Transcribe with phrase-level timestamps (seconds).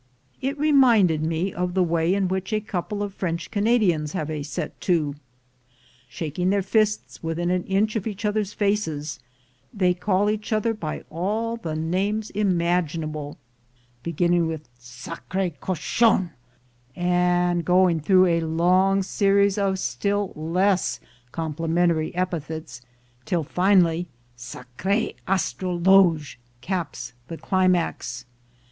[0.41, 4.41] It reminded me of the way in which a couple of French Canadians have a
[4.41, 5.13] set to.
[6.09, 9.19] Shaking their fists within an inch of each other's faces,
[9.71, 10.75] they call each other
[11.11, 13.37] all the names imaginable,
[14.01, 16.31] beginning with sacre cockon,
[16.95, 20.99] and going through a long series of still less
[21.31, 22.81] complimentary epithets,
[23.23, 28.25] till finally sacre astrologe caps the climax.